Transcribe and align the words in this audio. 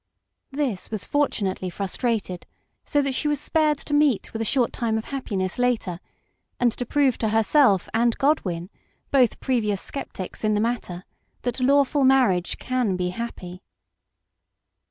This 0.49 0.89
was 0.89 1.05
fortunately 1.05 1.69
frustrated, 1.69 2.47
so 2.85 3.03
that 3.03 3.13
she 3.13 3.27
was 3.27 3.39
spared 3.39 3.77
to 3.77 3.93
meet 3.93 4.33
with 4.33 4.41
a 4.41 4.43
short 4.45 4.73
time 4.73 4.97
of 4.97 5.05
happiness 5.05 5.59
later, 5.59 5.99
and 6.59 6.71
to 6.71 6.87
prove 6.87 7.19
to 7.19 7.29
herself 7.29 7.87
and 7.93 8.17
Godwin, 8.17 8.71
both 9.11 9.39
previous 9.39 9.79
sceptics 9.79 10.43
in 10.43 10.55
the 10.55 10.59
matter, 10.59 11.05
that 11.43 11.59
lawful 11.59 12.03
marriage 12.03 12.57
can 12.57 12.95
be 12.95 13.09
happy. 13.09 13.61